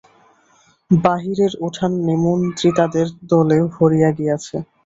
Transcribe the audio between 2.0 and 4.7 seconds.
নিমন্ত্রিতাদের দলে ভরিয়া গিয়াছে।